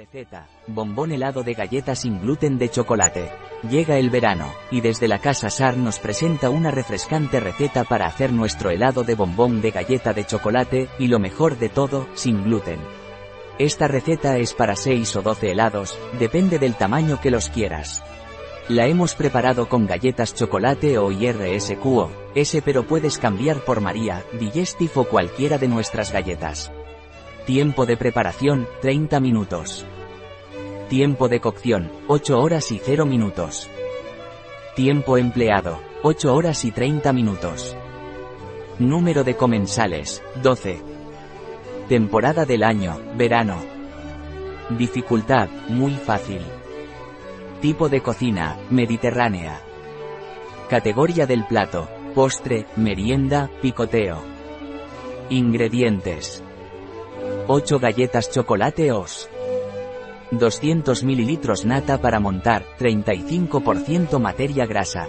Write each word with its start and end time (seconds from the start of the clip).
Receta, 0.00 0.48
bombón 0.66 1.12
helado 1.12 1.42
de 1.42 1.52
galletas 1.52 1.98
sin 1.98 2.22
gluten 2.22 2.56
de 2.56 2.70
chocolate. 2.70 3.30
Llega 3.68 3.98
el 3.98 4.08
verano, 4.08 4.50
y 4.70 4.80
desde 4.80 5.08
la 5.08 5.18
casa 5.18 5.50
SAR 5.50 5.76
nos 5.76 5.98
presenta 5.98 6.48
una 6.48 6.70
refrescante 6.70 7.38
receta 7.38 7.84
para 7.84 8.06
hacer 8.06 8.32
nuestro 8.32 8.70
helado 8.70 9.04
de 9.04 9.14
bombón 9.14 9.60
de 9.60 9.72
galleta 9.72 10.14
de 10.14 10.24
chocolate, 10.24 10.88
y 10.98 11.08
lo 11.08 11.18
mejor 11.18 11.58
de 11.58 11.68
todo, 11.68 12.06
sin 12.14 12.44
gluten. 12.44 12.78
Esta 13.58 13.88
receta 13.88 14.38
es 14.38 14.54
para 14.54 14.74
6 14.74 15.16
o 15.16 15.20
12 15.20 15.50
helados, 15.50 15.98
depende 16.18 16.58
del 16.58 16.76
tamaño 16.76 17.20
que 17.20 17.30
los 17.30 17.50
quieras. 17.50 18.02
La 18.70 18.86
hemos 18.86 19.14
preparado 19.14 19.68
con 19.68 19.86
galletas 19.86 20.34
chocolate 20.34 20.96
o 20.96 21.12
IRSQO, 21.12 22.10
S 22.34 22.62
pero 22.62 22.84
puedes 22.84 23.18
cambiar 23.18 23.58
por 23.66 23.82
María, 23.82 24.24
Digestive 24.40 24.92
o 24.94 25.04
cualquiera 25.04 25.58
de 25.58 25.68
nuestras 25.68 26.10
galletas. 26.10 26.72
Tiempo 27.46 27.86
de 27.86 27.96
preparación, 27.96 28.68
30 28.82 29.18
minutos. 29.18 29.86
Tiempo 30.88 31.28
de 31.28 31.40
cocción, 31.40 31.90
8 32.06 32.38
horas 32.38 32.70
y 32.70 32.78
0 32.78 33.06
minutos. 33.06 33.68
Tiempo 34.76 35.16
empleado, 35.16 35.80
8 36.02 36.34
horas 36.34 36.64
y 36.64 36.70
30 36.70 37.12
minutos. 37.12 37.76
Número 38.78 39.24
de 39.24 39.36
comensales, 39.36 40.22
12. 40.42 40.82
Temporada 41.88 42.44
del 42.44 42.62
año, 42.62 43.00
verano. 43.16 43.56
Dificultad, 44.78 45.48
muy 45.68 45.94
fácil. 45.94 46.42
Tipo 47.60 47.88
de 47.88 48.02
cocina, 48.02 48.58
mediterránea. 48.70 49.60
Categoría 50.68 51.26
del 51.26 51.46
plato, 51.46 51.88
postre, 52.14 52.66
merienda, 52.76 53.50
picoteo. 53.60 54.22
Ingredientes. 55.30 56.44
8 57.52 57.80
galletas 57.80 58.30
chocolate 58.30 58.92
OS. 58.92 59.28
200 60.30 61.02
ml 61.02 61.66
nata 61.66 61.98
para 62.00 62.20
montar, 62.20 62.64
35% 62.78 64.20
materia 64.20 64.66
grasa. 64.66 65.08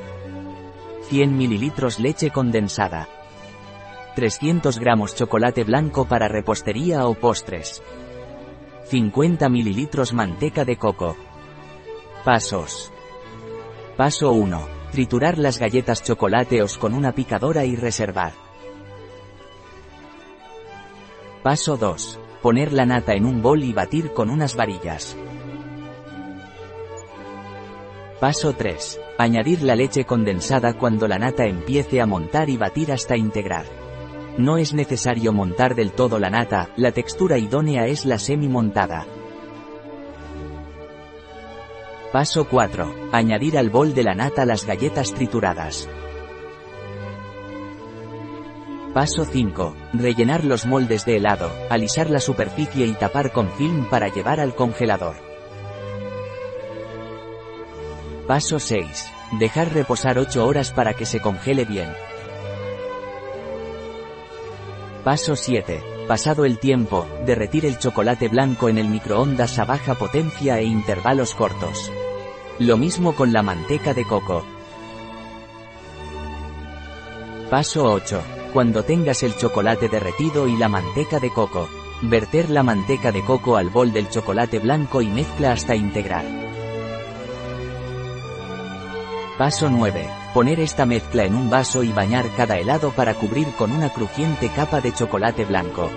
100 1.07 1.37
ml 1.37 1.71
leche 1.99 2.31
condensada. 2.31 3.07
300 4.15 4.79
gramos 4.79 5.13
chocolate 5.13 5.63
blanco 5.63 6.05
para 6.05 6.27
repostería 6.27 7.05
o 7.05 7.13
postres. 7.13 7.83
50 8.85 9.47
ml 9.47 10.11
manteca 10.13 10.65
de 10.65 10.77
coco. 10.77 11.15
Pasos. 12.25 12.91
Paso 13.95 14.31
1. 14.31 14.67
Triturar 14.91 15.37
las 15.37 15.59
galletas 15.59 16.01
chocolateos 16.01 16.79
con 16.79 16.95
una 16.95 17.11
picadora 17.11 17.65
y 17.65 17.75
reservar. 17.75 18.33
Paso 21.43 21.77
2. 21.77 22.20
Poner 22.41 22.73
la 22.73 22.85
nata 22.85 23.13
en 23.13 23.25
un 23.25 23.41
bol 23.41 23.63
y 23.63 23.71
batir 23.71 24.13
con 24.13 24.29
unas 24.29 24.55
varillas. 24.55 25.15
Paso 28.19 28.53
3. 28.53 28.99
Añadir 29.17 29.61
la 29.61 29.75
leche 29.75 30.05
condensada 30.05 30.73
cuando 30.73 31.07
la 31.07 31.19
nata 31.19 31.45
empiece 31.45 32.01
a 32.01 32.05
montar 32.05 32.49
y 32.49 32.57
batir 32.57 32.91
hasta 32.91 33.15
integrar. 33.15 33.65
No 34.37 34.57
es 34.57 34.73
necesario 34.73 35.33
montar 35.33 35.75
del 35.75 35.91
todo 35.91 36.17
la 36.17 36.29
nata, 36.29 36.69
la 36.77 36.91
textura 36.91 37.37
idónea 37.37 37.87
es 37.87 38.05
la 38.05 38.17
semi-montada. 38.17 39.05
Paso 42.11 42.47
4. 42.47 43.09
Añadir 43.11 43.57
al 43.57 43.69
bol 43.69 43.93
de 43.93 44.03
la 44.03 44.15
nata 44.15 44.45
las 44.45 44.65
galletas 44.65 45.13
trituradas. 45.13 45.87
Paso 48.93 49.23
5. 49.23 49.73
Rellenar 49.93 50.43
los 50.43 50.65
moldes 50.65 51.05
de 51.05 51.15
helado, 51.15 51.49
alisar 51.69 52.09
la 52.09 52.19
superficie 52.19 52.85
y 52.85 52.91
tapar 52.91 53.31
con 53.31 53.49
film 53.49 53.85
para 53.85 54.09
llevar 54.09 54.41
al 54.41 54.53
congelador. 54.53 55.15
Paso 58.27 58.59
6. 58.59 59.09
Dejar 59.39 59.73
reposar 59.73 60.19
8 60.19 60.45
horas 60.45 60.71
para 60.71 60.93
que 60.93 61.05
se 61.05 61.21
congele 61.21 61.63
bien. 61.63 61.89
Paso 65.05 65.37
7. 65.37 65.81
Pasado 66.09 66.43
el 66.43 66.59
tiempo, 66.59 67.07
derretir 67.25 67.65
el 67.65 67.79
chocolate 67.79 68.27
blanco 68.27 68.67
en 68.67 68.77
el 68.77 68.89
microondas 68.89 69.57
a 69.57 69.63
baja 69.63 69.95
potencia 69.95 70.59
e 70.59 70.65
intervalos 70.65 71.33
cortos. 71.33 71.89
Lo 72.59 72.75
mismo 72.75 73.15
con 73.15 73.31
la 73.31 73.41
manteca 73.41 73.93
de 73.93 74.03
coco. 74.03 74.45
Paso 77.49 77.85
8 77.85 78.40
cuando 78.51 78.83
tengas 78.83 79.23
el 79.23 79.35
chocolate 79.35 79.89
derretido 79.89 80.47
y 80.47 80.57
la 80.57 80.69
manteca 80.69 81.19
de 81.19 81.31
coco. 81.31 81.69
Verter 82.01 82.49
la 82.49 82.63
manteca 82.63 83.11
de 83.11 83.23
coco 83.23 83.57
al 83.57 83.69
bol 83.69 83.93
del 83.93 84.09
chocolate 84.09 84.59
blanco 84.59 85.01
y 85.01 85.07
mezcla 85.07 85.51
hasta 85.51 85.75
integrar. 85.75 86.25
Paso 89.37 89.69
9. 89.69 90.07
Poner 90.33 90.59
esta 90.59 90.85
mezcla 90.85 91.23
en 91.23 91.35
un 91.35 91.49
vaso 91.49 91.83
y 91.83 91.91
bañar 91.91 92.25
cada 92.37 92.57
helado 92.57 92.91
para 92.91 93.15
cubrir 93.15 93.47
con 93.57 93.71
una 93.71 93.89
crujiente 93.89 94.49
capa 94.49 94.81
de 94.81 94.93
chocolate 94.93 95.45
blanco. 95.45 95.89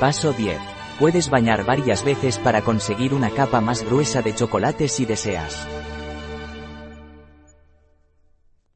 Paso 0.00 0.32
10. 0.32 0.58
Puedes 0.98 1.30
bañar 1.30 1.64
varias 1.64 2.04
veces 2.04 2.38
para 2.38 2.62
conseguir 2.62 3.14
una 3.14 3.30
capa 3.30 3.60
más 3.60 3.84
gruesa 3.84 4.22
de 4.22 4.34
chocolate 4.34 4.88
si 4.88 5.06
deseas. 5.06 5.66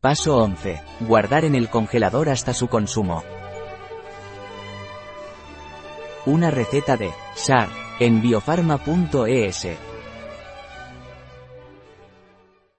Paso 0.03 0.37
11. 0.39 0.83
Guardar 1.07 1.45
en 1.45 1.55
el 1.55 1.71
congelador 1.71 2.29
hasta 2.29 2.53
su 2.55 2.67
consumo. 2.67 3.23
Una 6.27 6.51
receta 6.51 6.97
de 6.97 7.13
SAR 7.37 7.69
en 8.01 8.21
biofarma.es. 8.21 9.92